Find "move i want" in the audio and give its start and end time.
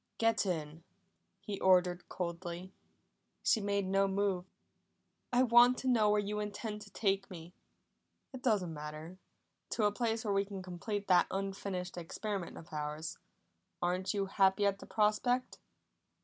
4.07-5.77